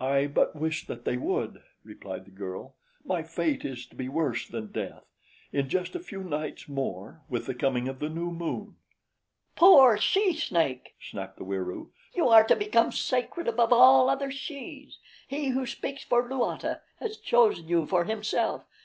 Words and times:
"I 0.00 0.26
but 0.26 0.56
wish 0.56 0.88
that 0.88 1.04
they 1.04 1.16
would," 1.16 1.62
replied 1.84 2.24
the 2.24 2.32
girl. 2.32 2.74
"My 3.04 3.22
fate 3.22 3.64
is 3.64 3.86
to 3.86 3.94
be 3.94 4.08
worse 4.08 4.48
than 4.48 4.72
death 4.72 5.04
in 5.52 5.68
just 5.68 5.94
a 5.94 6.00
few 6.00 6.24
nights 6.24 6.68
more, 6.68 7.22
with 7.28 7.46
the 7.46 7.54
coming 7.54 7.86
of 7.86 8.00
the 8.00 8.08
new 8.08 8.32
moon." 8.32 8.74
"Poor 9.54 9.96
she 9.96 10.34
snake!" 10.34 10.96
snapped 11.00 11.38
the 11.38 11.44
Wieroo. 11.44 11.90
"You 12.16 12.28
are 12.28 12.42
to 12.48 12.56
become 12.56 12.90
sacred 12.90 13.46
above 13.46 13.72
all 13.72 14.10
other 14.10 14.32
shes. 14.32 14.98
He 15.28 15.50
Who 15.50 15.64
Speaks 15.66 16.02
for 16.02 16.28
Luata 16.28 16.80
has 16.98 17.16
chosen 17.18 17.68
you 17.68 17.86
for 17.86 18.06
himself. 18.06 18.64